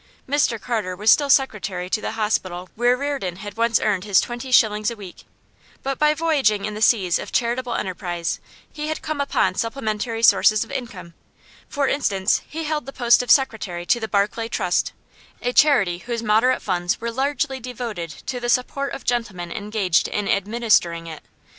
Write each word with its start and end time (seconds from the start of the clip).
Mr 0.27 0.59
Carter 0.59 0.95
was 0.95 1.11
still 1.11 1.29
secretary 1.29 1.87
to 1.87 2.01
the 2.01 2.13
hospital 2.13 2.69
where 2.73 2.97
Reardon 2.97 3.35
had 3.35 3.55
once 3.55 3.79
earned 3.79 4.03
his 4.03 4.19
twenty 4.19 4.49
shillings 4.51 4.89
a 4.89 4.95
week, 4.95 5.25
but 5.83 5.99
by 5.99 6.15
voyaging 6.15 6.65
in 6.65 6.73
the 6.73 6.81
seas 6.81 7.19
of 7.19 7.31
charitable 7.31 7.75
enterprise 7.75 8.39
he 8.73 8.87
had 8.87 9.03
come 9.03 9.21
upon 9.21 9.53
supplementary 9.53 10.23
sources 10.23 10.63
of 10.63 10.71
income; 10.71 11.13
for 11.69 11.87
instance, 11.87 12.41
he 12.49 12.63
held 12.63 12.87
the 12.87 12.91
post 12.91 13.21
of 13.21 13.29
secretary 13.29 13.85
to 13.85 13.99
the 13.99 14.07
Barclay 14.07 14.47
Trust, 14.47 14.91
a 15.39 15.53
charity 15.53 15.99
whose 15.99 16.23
moderate 16.23 16.63
funds 16.63 16.99
were 16.99 17.11
largely 17.11 17.59
devoted 17.59 18.09
to 18.25 18.39
the 18.39 18.49
support 18.49 18.93
of 18.93 19.03
gentlemen 19.05 19.51
engaged 19.51 20.07
in 20.07 20.27
administering 20.27 21.05
it. 21.05 21.21